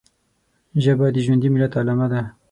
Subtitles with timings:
[0.83, 2.21] ژبه د ژوندي ملت علامه ده